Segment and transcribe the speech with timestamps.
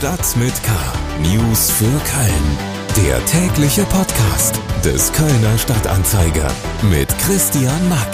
[0.00, 0.72] Stadt mit K.
[1.20, 3.06] News für Köln.
[3.06, 6.50] Der tägliche Podcast des Kölner Stadtanzeiger
[6.90, 8.08] mit Christian Mack.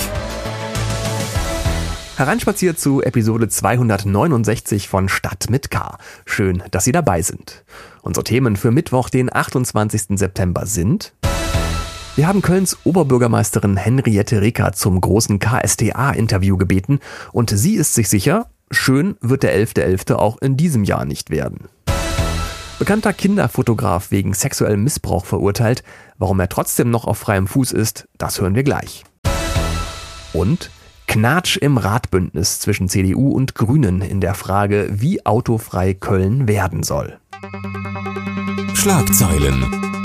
[2.17, 5.96] Hereinspaziert zu Episode 269 von Stadt mit K.
[6.25, 7.64] Schön, dass Sie dabei sind.
[8.03, 10.18] Unsere Themen für Mittwoch, den 28.
[10.18, 11.12] September sind
[12.16, 16.98] wir haben Kölns Oberbürgermeisterin Henriette Reker zum großen KSTA-Interview gebeten
[17.32, 20.09] und sie ist sich sicher, schön wird der 11.11.
[20.09, 20.14] .11.
[20.14, 21.68] auch in diesem Jahr nicht werden.
[22.79, 25.82] Bekannter Kinderfotograf wegen sexuellem Missbrauch verurteilt.
[26.18, 29.04] Warum er trotzdem noch auf freiem Fuß ist, das hören wir gleich.
[30.34, 30.71] Und
[31.07, 37.19] Knatsch im Ratbündnis zwischen CDU und Grünen in der Frage, wie autofrei Köln werden soll.
[38.75, 39.95] Schlagzeilen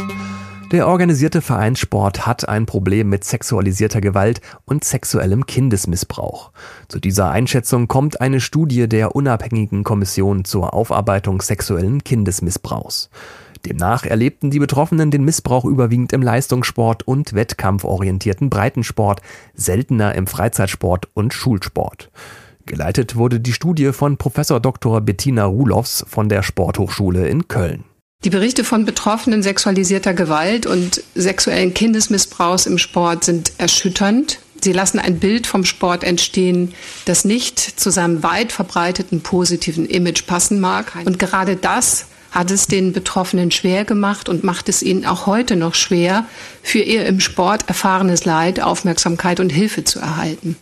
[0.71, 6.52] der organisierte Vereinssport hat ein Problem mit sexualisierter Gewalt und sexuellem Kindesmissbrauch.
[6.88, 13.09] Zu dieser Einschätzung kommt eine Studie der unabhängigen Kommission zur Aufarbeitung sexuellen Kindesmissbrauchs.
[13.65, 19.21] Demnach erlebten die Betroffenen den Missbrauch überwiegend im Leistungssport und wettkampforientierten Breitensport,
[19.53, 22.09] seltener im Freizeitsport und Schulsport.
[22.65, 25.01] Geleitet wurde die Studie von Professor Dr.
[25.01, 27.84] Bettina Ruloffs von der Sporthochschule in Köln.
[28.24, 34.38] Die Berichte von Betroffenen sexualisierter Gewalt und sexuellen Kindesmissbrauchs im Sport sind erschütternd.
[34.64, 40.27] Sie lassen ein Bild vom Sport entstehen, das nicht zu seinem weit verbreiteten positiven Image
[40.27, 40.94] passen mag.
[41.04, 45.55] Und gerade das hat es den Betroffenen schwer gemacht und macht es ihnen auch heute
[45.55, 46.26] noch schwer,
[46.62, 50.58] für ihr im Sport erfahrenes Leid Aufmerksamkeit und Hilfe zu erhalten.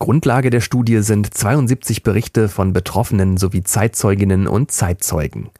[0.00, 5.50] Grundlage der Studie sind 72 Berichte von Betroffenen sowie Zeitzeuginnen und Zeitzeugen.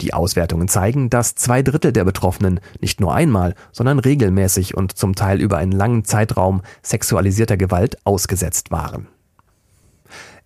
[0.00, 5.16] Die Auswertungen zeigen, dass zwei Drittel der Betroffenen nicht nur einmal, sondern regelmäßig und zum
[5.16, 9.08] Teil über einen langen Zeitraum sexualisierter Gewalt ausgesetzt waren.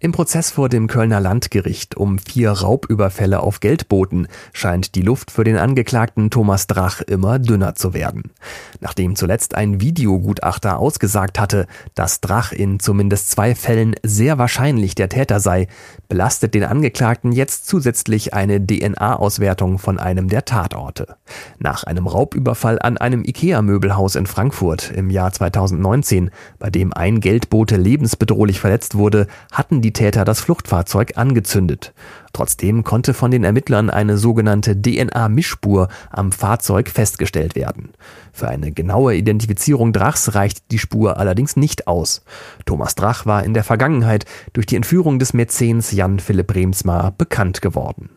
[0.03, 5.45] Im Prozess vor dem Kölner Landgericht um vier Raubüberfälle auf Geldboten scheint die Luft für
[5.45, 8.33] den Angeklagten Thomas Drach immer dünner zu werden.
[8.81, 15.09] Nachdem zuletzt ein Videogutachter ausgesagt hatte, dass Drach in zumindest zwei Fällen sehr wahrscheinlich der
[15.09, 15.69] Täter sei,
[16.09, 21.15] belastet den Angeklagten jetzt zusätzlich eine DNA-Auswertung von einem der Tatorte.
[21.61, 27.77] Nach einem Raubüberfall an einem IKEA-Möbelhaus in Frankfurt im Jahr 2019, bei dem ein Geldbote
[27.77, 31.93] lebensbedrohlich verletzt wurde, hatten die Täter das Fluchtfahrzeug angezündet.
[32.33, 37.93] Trotzdem konnte von den Ermittlern eine sogenannte DNA-Mischspur am Fahrzeug festgestellt werden.
[38.33, 42.23] Für eine genaue Identifizierung Drachs reicht die Spur allerdings nicht aus.
[42.65, 47.63] Thomas Drach war in der Vergangenheit durch die Entführung des Mäzens Jan Philipp Remsmar bekannt
[47.63, 48.11] geworden.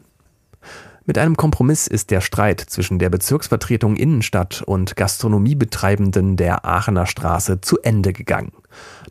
[1.08, 7.62] Mit einem Kompromiss ist der Streit zwischen der Bezirksvertretung Innenstadt und Gastronomiebetreibenden der Aachener Straße
[7.62, 8.52] zu Ende gegangen.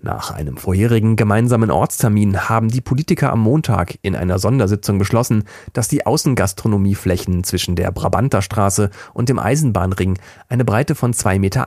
[0.02, 5.88] Nach einem vorherigen gemeinsamen Ortstermin haben die Politiker am Montag in einer Sondersitzung beschlossen, dass
[5.88, 11.66] die Außengastronomieflächen zwischen der Brabanterstraße und dem Eisenbahnring eine Breite von 2,80 Meter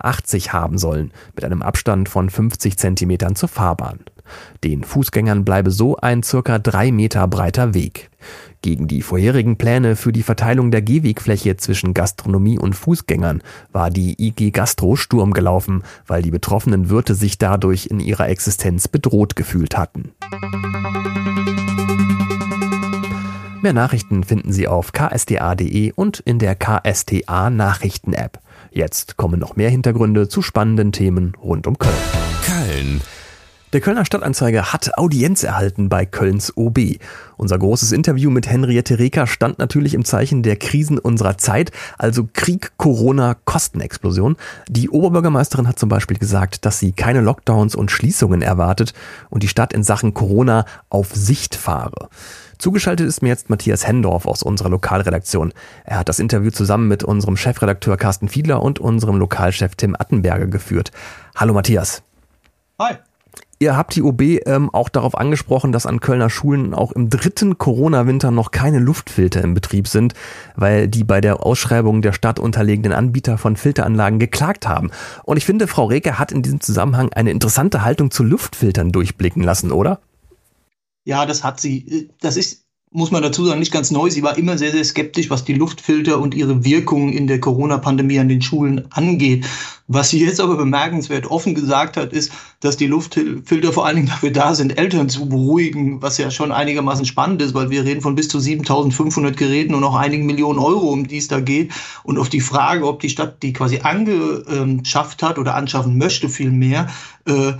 [0.53, 3.99] haben sollen, mit einem Abstand von 50 Zentimetern zur Fahrbahn.
[4.63, 8.09] Den Fußgängern bleibe so ein circa drei Meter breiter Weg.
[8.61, 13.41] Gegen die vorherigen Pläne für die Verteilung der Gehwegfläche zwischen Gastronomie und Fußgängern
[13.71, 18.87] war die IG Gastro Sturm gelaufen, weil die betroffenen Wirte sich dadurch in ihrer Existenz
[18.87, 20.13] bedroht gefühlt hatten.
[23.61, 28.39] Mehr Nachrichten finden Sie auf ksda.de und in der KSTA Nachrichten App.
[28.71, 31.77] Jetzt kommen noch mehr Hintergründe zu spannenden Themen rund um.
[31.79, 32.26] Köln
[33.73, 36.79] der Kölner Stadtanzeiger hat Audienz erhalten bei Kölns OB.
[37.35, 42.27] Unser großes Interview mit Henriette Reker stand natürlich im Zeichen der Krisen unserer Zeit, also
[42.31, 44.37] Krieg, Corona, Kostenexplosion.
[44.69, 48.93] Die Oberbürgermeisterin hat zum Beispiel gesagt, dass sie keine Lockdowns und Schließungen erwartet
[49.29, 52.09] und die Stadt in Sachen Corona auf Sicht fahre.
[52.57, 55.53] Zugeschaltet ist mir jetzt Matthias Hendorf aus unserer Lokalredaktion.
[55.83, 60.47] Er hat das Interview zusammen mit unserem Chefredakteur Carsten Fiedler und unserem Lokalchef Tim Attenberger
[60.47, 60.91] geführt.
[61.35, 62.01] Hallo Matthias.
[62.79, 62.95] Hi.
[63.59, 67.57] Ihr habt die OB ähm, auch darauf angesprochen, dass an Kölner Schulen auch im dritten
[67.57, 70.13] Corona-Winter noch keine Luftfilter im Betrieb sind,
[70.55, 74.91] weil die bei der Ausschreibung der Stadt unterlegenen Anbieter von Filteranlagen geklagt haben.
[75.23, 79.41] Und ich finde, Frau Reke hat in diesem Zusammenhang eine interessante Haltung zu Luftfiltern durchblicken
[79.41, 80.01] lassen, oder?
[81.03, 82.09] Ja, das hat sie.
[82.19, 84.09] Das ist muss man dazu sagen, nicht ganz neu.
[84.09, 88.19] Sie war immer sehr, sehr skeptisch, was die Luftfilter und ihre Wirkung in der Corona-Pandemie
[88.19, 89.45] an den Schulen angeht.
[89.89, 92.31] Was sie jetzt aber bemerkenswert offen gesagt hat, ist,
[92.61, 96.51] dass die Luftfilter vor allen Dingen dafür da sind, Eltern zu beruhigen, was ja schon
[96.51, 100.59] einigermaßen spannend ist, weil wir reden von bis zu 7500 Geräten und auch einigen Millionen
[100.59, 101.71] Euro, um die es da geht.
[102.03, 106.51] Und auf die Frage, ob die Stadt die quasi angeschafft hat oder anschaffen möchte, viel
[106.51, 106.87] mehr,
[107.25, 107.53] äh,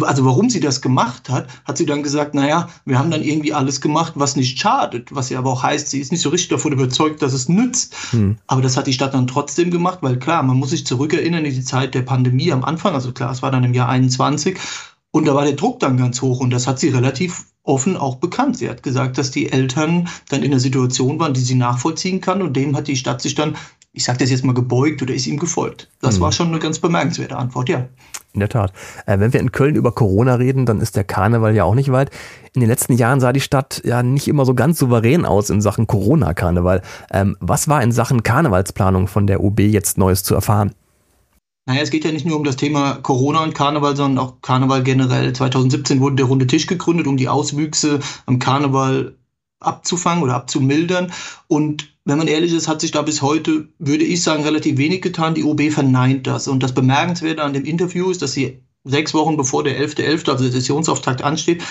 [0.00, 3.54] also warum sie das gemacht hat, hat sie dann gesagt, naja, wir haben dann irgendwie
[3.54, 6.50] alles gemacht, was nicht schadet, was ja aber auch heißt, sie ist nicht so richtig
[6.50, 7.94] davon überzeugt, dass es nützt.
[8.10, 8.36] Hm.
[8.46, 11.54] Aber das hat die Stadt dann trotzdem gemacht, weil klar, man muss sich zurückerinnern in
[11.54, 14.58] die Zeit der Pandemie am Anfang, also klar, es war dann im Jahr 21
[15.10, 18.16] und da war der Druck dann ganz hoch und das hat sie relativ offen auch
[18.16, 18.58] bekannt.
[18.58, 22.42] Sie hat gesagt, dass die Eltern dann in einer Situation waren, die sie nachvollziehen kann
[22.42, 23.56] und dem hat die Stadt sich dann
[23.92, 25.88] ich sage das jetzt mal gebeugt oder ist ihm gefolgt.
[26.00, 26.22] Das mhm.
[26.22, 27.88] war schon eine ganz bemerkenswerte Antwort, ja.
[28.32, 28.72] In der Tat.
[29.04, 31.92] Äh, wenn wir in Köln über Corona reden, dann ist der Karneval ja auch nicht
[31.92, 32.10] weit.
[32.54, 35.60] In den letzten Jahren sah die Stadt ja nicht immer so ganz souverän aus in
[35.60, 36.80] Sachen Corona-Karneval.
[37.10, 40.72] Ähm, was war in Sachen Karnevalsplanung von der UB jetzt Neues zu erfahren?
[41.66, 44.82] Naja, es geht ja nicht nur um das Thema Corona und Karneval, sondern auch Karneval
[44.82, 45.32] generell.
[45.32, 49.14] 2017 wurde der Runde Tisch gegründet, um die Auswüchse am Karneval
[49.64, 51.12] abzufangen oder abzumildern.
[51.48, 55.02] Und wenn man ehrlich ist, hat sich da bis heute, würde ich sagen, relativ wenig
[55.02, 55.34] getan.
[55.34, 56.48] Die OB verneint das.
[56.48, 60.30] Und das Bemerkenswerte an dem Interview ist, dass sie sechs Wochen bevor der 11.11., .11.,
[60.30, 61.62] also der Sessionsauftakt ansteht,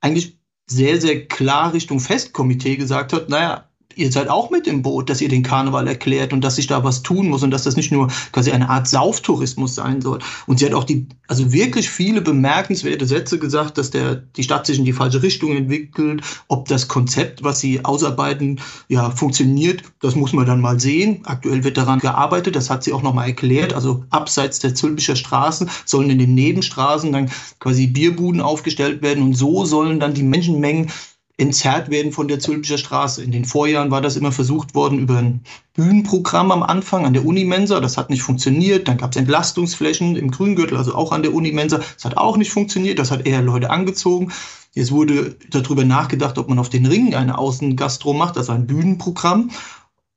[0.00, 0.38] eigentlich
[0.68, 5.20] sehr, sehr klar Richtung Festkomitee gesagt hat, naja, ihr seid auch mit im Boot, dass
[5.20, 7.90] ihr den Karneval erklärt und dass sich da was tun muss und dass das nicht
[7.90, 10.18] nur quasi eine Art Sauftourismus sein soll.
[10.46, 14.66] Und sie hat auch die, also wirklich viele bemerkenswerte Sätze gesagt, dass der, die Stadt
[14.66, 20.14] sich in die falsche Richtung entwickelt, ob das Konzept, was sie ausarbeiten, ja, funktioniert, das
[20.14, 21.20] muss man dann mal sehen.
[21.24, 23.72] Aktuell wird daran gearbeitet, das hat sie auch nochmal erklärt.
[23.72, 29.34] Also abseits der Zülpicher Straßen sollen in den Nebenstraßen dann quasi Bierbuden aufgestellt werden und
[29.34, 30.90] so sollen dann die Menschenmengen
[31.38, 33.22] entzerrt werden von der Zülpicher Straße.
[33.22, 35.42] In den Vorjahren war das immer versucht worden über ein
[35.74, 37.80] Bühnenprogramm am Anfang an der Unimensa.
[37.80, 38.88] Das hat nicht funktioniert.
[38.88, 41.78] Dann gab es Entlastungsflächen im Grüngürtel, also auch an der Unimensa.
[41.78, 42.98] Das hat auch nicht funktioniert.
[42.98, 44.32] Das hat eher Leute angezogen.
[44.72, 49.50] Jetzt wurde darüber nachgedacht, ob man auf den Ringen eine Außengastro macht, also ein Bühnenprogramm.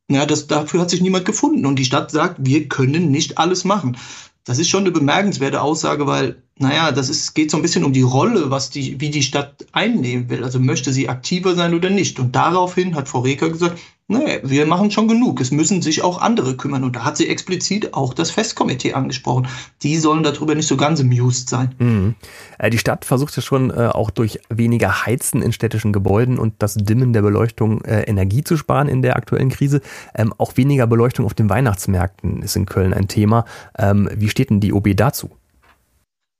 [0.10, 1.66] Ja, das, dafür hat sich niemand gefunden.
[1.66, 3.98] Und die Stadt sagt, wir können nicht alles machen.
[4.46, 7.94] Das ist schon eine bemerkenswerte Aussage, weil naja, das ist, geht so ein bisschen um
[7.94, 10.44] die Rolle, was die, wie die Stadt einnehmen will.
[10.44, 12.20] Also möchte sie aktiver sein oder nicht.
[12.20, 13.80] Und daraufhin hat Frau Reker gesagt,
[14.10, 15.40] nee, wir machen schon genug.
[15.40, 16.84] Es müssen sich auch andere kümmern.
[16.84, 19.48] Und da hat sie explizit auch das Festkomitee angesprochen.
[19.84, 21.76] Die sollen darüber nicht so ganz amused sein.
[21.80, 22.16] Mhm.
[22.58, 26.56] Äh, die Stadt versucht ja schon äh, auch durch weniger Heizen in städtischen Gebäuden und
[26.60, 29.80] das Dimmen der Beleuchtung äh, Energie zu sparen in der aktuellen Krise.
[30.14, 33.46] Ähm, auch weniger Beleuchtung auf den Weihnachtsmärkten ist in Köln ein Thema.
[33.78, 35.30] Ähm, wie steht denn die OB dazu?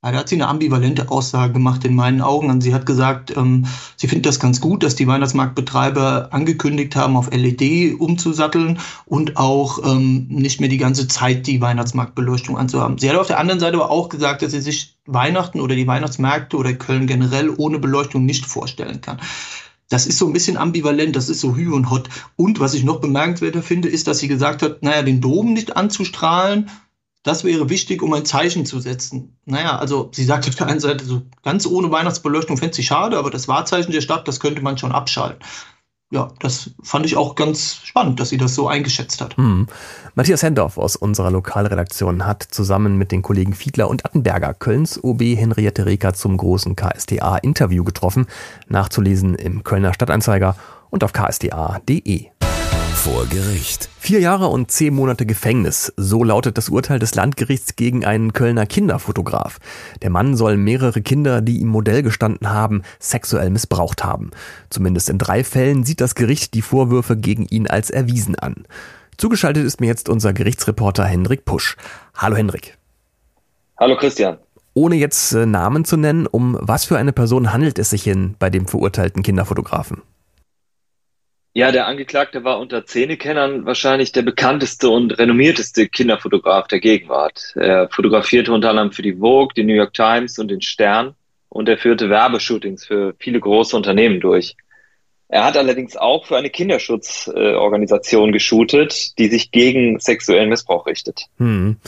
[0.02, 2.48] Da hat sie eine ambivalente Aussage gemacht in meinen Augen.
[2.48, 3.66] Und sie hat gesagt, ähm,
[3.96, 9.78] sie findet das ganz gut, dass die Weihnachtsmarktbetreiber angekündigt haben, auf LED umzusatteln und auch
[9.84, 12.96] ähm, nicht mehr die ganze Zeit die Weihnachtsmarktbeleuchtung anzuhaben.
[12.96, 15.86] Sie hat auf der anderen Seite aber auch gesagt, dass sie sich Weihnachten oder die
[15.86, 19.20] Weihnachtsmärkte oder Köln generell ohne Beleuchtung nicht vorstellen kann.
[19.90, 22.08] Das ist so ein bisschen ambivalent, das ist so hü und hot.
[22.36, 25.76] Und was ich noch bemerkenswerter finde, ist, dass sie gesagt hat, naja, den Dom nicht
[25.76, 26.70] anzustrahlen,
[27.22, 29.36] das wäre wichtig, um ein Zeichen zu setzen.
[29.44, 33.18] Naja, also sie sagt auf der einen Seite, so ganz ohne Weihnachtsbeleuchtung fände sie schade,
[33.18, 35.44] aber das Wahrzeichen der Stadt, das könnte man schon abschalten.
[36.12, 39.36] Ja, das fand ich auch ganz spannend, dass sie das so eingeschätzt hat.
[39.36, 39.68] Hm.
[40.16, 45.20] Matthias Hendorf aus unserer Lokalredaktion hat zusammen mit den Kollegen Fiedler und Attenberger Kölns OB
[45.20, 48.26] Henriette Reker zum großen KSTA-Interview getroffen.
[48.66, 50.56] Nachzulesen im Kölner Stadtanzeiger
[50.90, 52.30] und auf ksda.de.
[52.94, 53.88] Vor Gericht.
[53.98, 55.92] Vier Jahre und zehn Monate Gefängnis.
[55.96, 59.58] So lautet das Urteil des Landgerichts gegen einen Kölner Kinderfotograf.
[60.02, 64.30] Der Mann soll mehrere Kinder, die ihm Modell gestanden haben, sexuell missbraucht haben.
[64.68, 68.66] Zumindest in drei Fällen sieht das Gericht die Vorwürfe gegen ihn als erwiesen an.
[69.16, 71.76] Zugeschaltet ist mir jetzt unser Gerichtsreporter Hendrik Pusch.
[72.14, 72.76] Hallo Hendrik.
[73.78, 74.38] Hallo Christian.
[74.74, 78.36] Ohne jetzt äh, Namen zu nennen, um was für eine Person handelt es sich hin
[78.38, 80.02] bei dem verurteilten Kinderfotografen?
[81.52, 87.54] Ja, der Angeklagte war unter Zähnekennern wahrscheinlich der bekannteste und renommierteste Kinderfotograf der Gegenwart.
[87.56, 91.16] Er fotografierte unter anderem für die Vogue, die New York Times und den Stern
[91.48, 94.56] und er führte Werbeshootings für viele große Unternehmen durch.
[95.26, 101.26] Er hat allerdings auch für eine Kinderschutzorganisation geshootet, die sich gegen sexuellen Missbrauch richtet.
[101.38, 101.78] Hm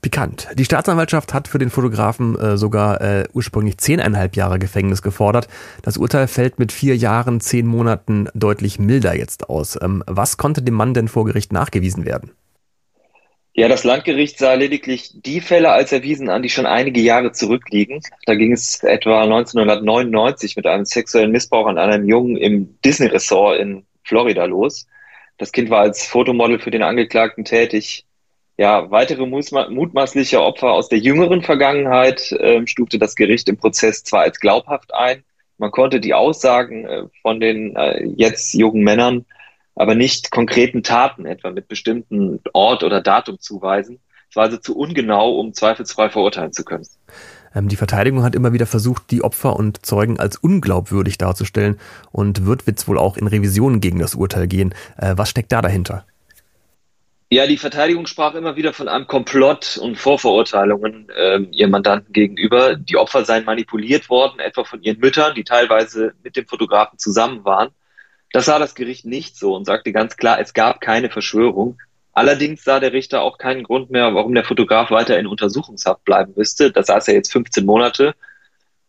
[0.00, 0.48] pikant.
[0.54, 5.48] Die Staatsanwaltschaft hat für den Fotografen äh, sogar äh, ursprünglich zehneinhalb Jahre Gefängnis gefordert.
[5.82, 9.78] Das Urteil fällt mit vier Jahren, zehn Monaten deutlich milder jetzt aus.
[9.80, 12.32] Ähm, was konnte dem Mann denn vor Gericht nachgewiesen werden?
[13.52, 18.00] Ja, das Landgericht sah lediglich die Fälle als erwiesen an, die schon einige Jahre zurückliegen.
[18.24, 23.58] Da ging es etwa 1999 mit einem sexuellen Missbrauch an einem Jungen im Disney Resort
[23.58, 24.86] in Florida los.
[25.36, 28.06] Das Kind war als Fotomodel für den Angeklagten tätig.
[28.60, 34.20] Ja, weitere mutmaßliche Opfer aus der jüngeren Vergangenheit äh, stufte das Gericht im Prozess zwar
[34.20, 35.24] als glaubhaft ein,
[35.56, 39.24] man konnte die Aussagen äh, von den äh, jetzt jungen Männern
[39.76, 43.98] aber nicht konkreten Taten, etwa mit bestimmten Ort oder Datum zuweisen.
[44.28, 46.86] Es war also zu ungenau, um zweifelsfrei verurteilen zu können.
[47.54, 51.80] Ähm, die Verteidigung hat immer wieder versucht, die Opfer und Zeugen als unglaubwürdig darzustellen
[52.12, 54.74] und wird jetzt wohl auch in Revisionen gegen das Urteil gehen.
[54.98, 56.04] Äh, was steckt da dahinter?
[57.32, 62.74] Ja, die Verteidigung sprach immer wieder von einem Komplott und Vorverurteilungen äh, ihrem Mandanten gegenüber.
[62.74, 67.44] Die Opfer seien manipuliert worden, etwa von ihren Müttern, die teilweise mit dem Fotografen zusammen
[67.44, 67.68] waren.
[68.32, 71.78] Das sah das Gericht nicht so und sagte ganz klar, es gab keine Verschwörung.
[72.12, 76.32] Allerdings sah der Richter auch keinen Grund mehr, warum der Fotograf weiter in Untersuchungshaft bleiben
[76.34, 76.72] müsste.
[76.72, 78.16] Da saß er jetzt 15 Monate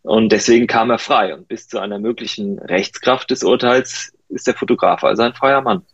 [0.02, 1.36] und deswegen kam er frei.
[1.36, 5.86] Und bis zu einer möglichen Rechtskraft des Urteils ist der Fotograf also ein freier Mann.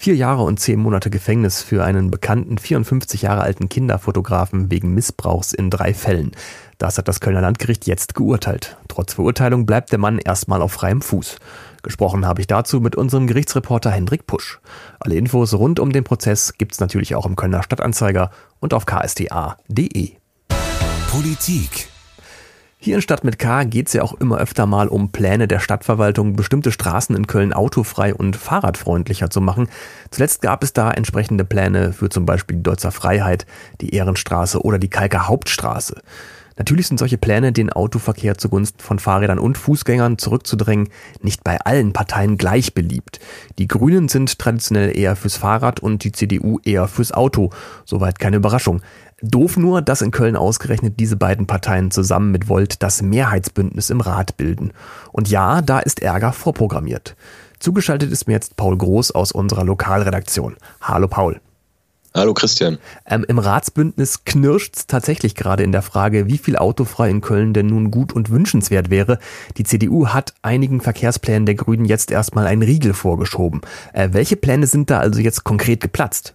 [0.00, 5.52] Vier Jahre und zehn Monate Gefängnis für einen bekannten 54 Jahre alten Kinderfotografen wegen Missbrauchs
[5.52, 6.30] in drei Fällen.
[6.78, 8.76] Das hat das Kölner Landgericht jetzt geurteilt.
[8.86, 11.38] Trotz Verurteilung bleibt der Mann erstmal auf freiem Fuß.
[11.82, 14.60] Gesprochen habe ich dazu mit unserem Gerichtsreporter Hendrik Pusch.
[15.00, 20.12] Alle Infos rund um den Prozess gibt's natürlich auch im Kölner Stadtanzeiger und auf ksta.de.
[21.10, 21.88] Politik
[22.80, 25.58] hier in Stadt mit K geht es ja auch immer öfter mal um Pläne der
[25.58, 29.68] Stadtverwaltung, bestimmte Straßen in Köln autofrei und fahrradfreundlicher zu machen.
[30.12, 33.46] Zuletzt gab es da entsprechende Pläne für zum Beispiel die Deutzer Freiheit,
[33.80, 36.00] die Ehrenstraße oder die Kalker Hauptstraße.
[36.58, 40.88] Natürlich sind solche Pläne, den Autoverkehr zugunsten von Fahrrädern und Fußgängern zurückzudrängen,
[41.22, 43.20] nicht bei allen Parteien gleich beliebt.
[43.58, 47.50] Die Grünen sind traditionell eher fürs Fahrrad und die CDU eher fürs Auto.
[47.84, 48.82] Soweit keine Überraschung.
[49.22, 54.00] Doof nur, dass in Köln ausgerechnet diese beiden Parteien zusammen mit Volt das Mehrheitsbündnis im
[54.00, 54.72] Rat bilden.
[55.12, 57.16] Und ja, da ist Ärger vorprogrammiert.
[57.58, 60.56] Zugeschaltet ist mir jetzt Paul Groß aus unserer Lokalredaktion.
[60.80, 61.40] Hallo Paul.
[62.18, 62.78] Hallo Christian.
[63.06, 67.54] Ähm, Im Ratsbündnis knirscht es tatsächlich gerade in der Frage, wie viel autofrei in Köln
[67.54, 69.20] denn nun gut und wünschenswert wäre.
[69.56, 73.60] Die CDU hat einigen Verkehrsplänen der Grünen jetzt erstmal einen Riegel vorgeschoben.
[73.92, 76.34] Äh, welche Pläne sind da also jetzt konkret geplatzt?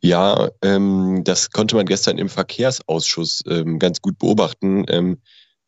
[0.00, 4.86] Ja, ähm, das konnte man gestern im Verkehrsausschuss ähm, ganz gut beobachten.
[4.88, 5.18] Ähm,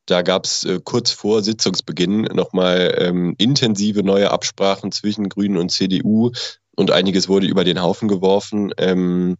[0.06, 5.70] da gab es äh, kurz vor Sitzungsbeginn nochmal ähm, intensive neue Absprachen zwischen Grünen und
[5.70, 6.30] CDU
[6.76, 8.72] und einiges wurde über den Haufen geworfen.
[8.78, 9.36] Ähm,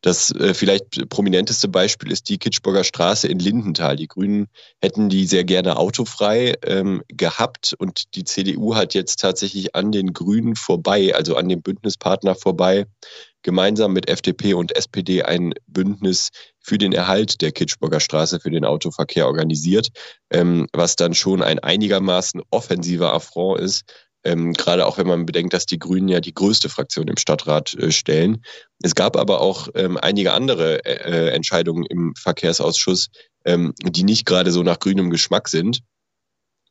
[0.00, 3.96] das äh, vielleicht prominenteste Beispiel ist die Kitschburger Straße in Lindenthal.
[3.96, 4.46] Die Grünen
[4.80, 10.12] hätten die sehr gerne autofrei ähm, gehabt und die CDU hat jetzt tatsächlich an den
[10.12, 12.86] Grünen vorbei, also an dem Bündnispartner vorbei,
[13.42, 16.28] gemeinsam mit FDP und SPD ein Bündnis
[16.60, 19.88] für den Erhalt der Kitschburger Straße für den Autoverkehr organisiert,
[20.30, 25.52] ähm, was dann schon ein einigermaßen offensiver Affront ist ähm, gerade auch wenn man bedenkt,
[25.52, 28.42] dass die Grünen ja die größte Fraktion im Stadtrat äh, stellen.
[28.82, 33.08] Es gab aber auch ähm, einige andere äh, Entscheidungen im Verkehrsausschuss,
[33.44, 35.80] ähm, die nicht gerade so nach grünem Geschmack sind.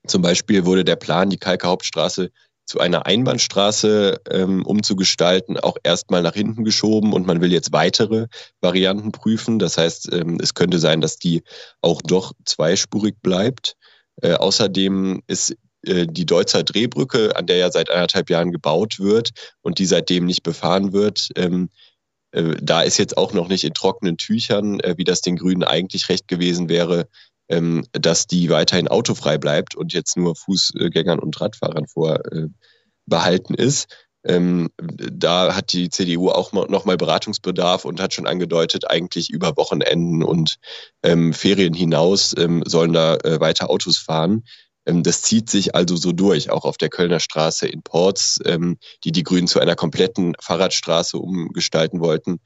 [0.05, 2.31] Zum Beispiel wurde der Plan, die Kalker Hauptstraße
[2.67, 8.27] zu einer Einbahnstraße ähm, umzugestalten, auch erstmal nach hinten geschoben und man will jetzt weitere
[8.59, 9.57] Varianten prüfen.
[9.57, 11.43] Das heißt, ähm, es könnte sein, dass die
[11.81, 13.77] auch doch zweispurig bleibt.
[14.21, 15.55] Äh, außerdem ist äh,
[15.87, 20.43] die Deutzer Drehbrücke, an der ja seit anderthalb Jahren gebaut wird und die seitdem nicht
[20.43, 21.69] befahren wird, ähm,
[22.31, 25.63] äh, da ist jetzt auch noch nicht in trockenen Tüchern, äh, wie das den Grünen
[25.63, 27.07] eigentlich recht gewesen wäre,
[27.49, 33.87] ähm, dass die weiterhin autofrei bleibt und jetzt nur Fußgängern und Radfahrern vorbehalten ist.
[34.25, 39.55] Ähm, da hat die CDU auch noch mal Beratungsbedarf und hat schon angedeutet, eigentlich über
[39.55, 40.57] Wochenenden und
[41.03, 44.43] ähm, Ferien hinaus ähm, sollen da äh, weiter Autos fahren.
[44.87, 48.77] Ähm, das zieht sich also so durch, auch auf der Kölner Straße in Ports, ähm,
[49.03, 52.39] die die Grünen zu einer kompletten Fahrradstraße umgestalten wollten.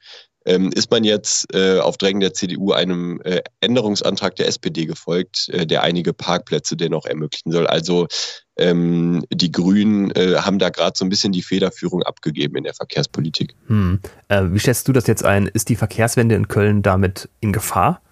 [0.44, 5.48] Ähm, ist man jetzt äh, auf Drängen der CDU einem äh, Änderungsantrag der SPD gefolgt,
[5.50, 7.68] äh, der einige Parkplätze dennoch ermöglichen soll.
[7.68, 8.08] Also
[8.56, 12.74] ähm, die Grünen äh, haben da gerade so ein bisschen die Federführung abgegeben in der
[12.74, 13.54] Verkehrspolitik.
[13.68, 14.00] Hm.
[14.26, 15.46] Äh, wie schätzt du das jetzt ein?
[15.46, 18.02] Ist die Verkehrswende in Köln damit in Gefahr?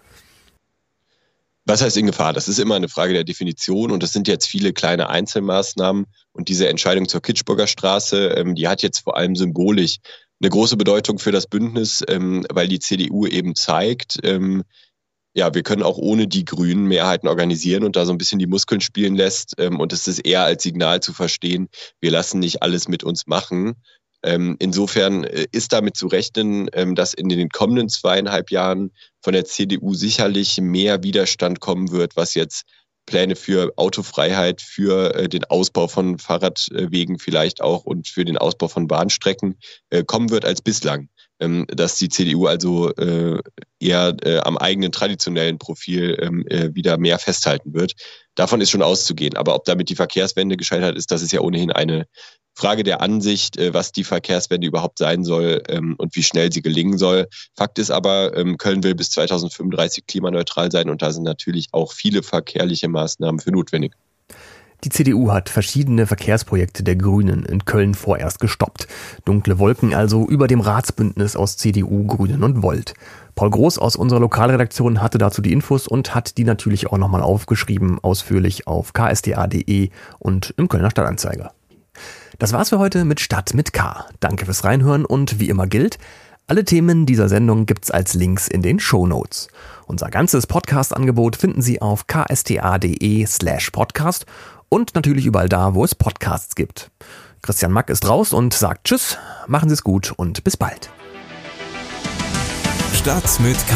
[1.71, 2.33] Was heißt in Gefahr?
[2.33, 6.07] Das ist immer eine Frage der Definition und das sind jetzt viele kleine Einzelmaßnahmen.
[6.33, 9.99] Und diese Entscheidung zur Kitschburger Straße, ähm, die hat jetzt vor allem symbolisch
[10.43, 14.65] eine große Bedeutung für das Bündnis, ähm, weil die CDU eben zeigt, ähm,
[15.33, 18.49] ja, wir können auch ohne die Grünen Mehrheiten organisieren und da so ein bisschen die
[18.49, 19.57] Muskeln spielen lässt.
[19.61, 21.69] Und es ist eher als Signal zu verstehen,
[22.01, 23.77] wir lassen nicht alles mit uns machen,
[24.23, 29.33] ähm, insofern äh, ist damit zu rechnen, ähm, dass in den kommenden zweieinhalb Jahren von
[29.33, 32.65] der CDU sicherlich mehr Widerstand kommen wird, was jetzt
[33.07, 38.69] Pläne für Autofreiheit, für äh, den Ausbau von Fahrradwegen vielleicht auch und für den Ausbau
[38.69, 39.59] von Bahnstrecken
[39.91, 41.09] äh, kommen wird als bislang.
[41.43, 43.41] Ähm, dass die CDU also äh,
[43.81, 47.95] eher äh, am eigenen traditionellen Profil ähm, äh, wieder mehr festhalten wird.
[48.35, 49.39] Davon ist schon auszugehen.
[49.39, 52.07] Aber ob damit die Verkehrswende gescheitert ist, das ist ja ohnehin eine
[52.55, 56.63] Frage der Ansicht, äh, was die Verkehrswende überhaupt sein soll ähm, und wie schnell sie
[56.63, 57.29] gelingen soll.
[57.57, 61.93] Fakt ist aber, ähm, Köln will bis 2035 klimaneutral sein und da sind natürlich auch
[61.93, 63.93] viele verkehrliche Maßnahmen für notwendig.
[64.85, 68.89] Die CDU hat verschiedene Verkehrsprojekte der Grünen in Köln vorerst gestoppt.
[69.27, 72.95] Dunkle Wolken also über dem Ratsbündnis aus CDU, Grünen und Volt.
[73.35, 77.21] Paul Groß aus unserer Lokalredaktion hatte dazu die Infos und hat die natürlich auch nochmal
[77.21, 81.53] aufgeschrieben, ausführlich auf ksda.de und im Kölner Stadtanzeiger.
[82.41, 84.07] Das war's für heute mit Stadt mit K.
[84.19, 85.99] Danke fürs Reinhören und wie immer gilt,
[86.47, 89.49] alle Themen dieser Sendung gibt's als Links in den Show Notes.
[89.87, 94.25] Unser ganzes Podcast-Angebot finden Sie auf ksta.de slash podcast
[94.71, 96.91] und natürlich überall da, wo es Podcasts gibt.
[97.43, 100.89] Christian Mack ist raus und sagt Tschüss, machen Sie es gut und bis bald.
[102.95, 103.75] Stadt mit K.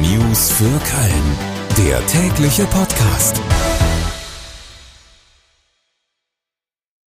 [0.00, 1.86] News für Köln.
[1.86, 3.42] Der tägliche Podcast.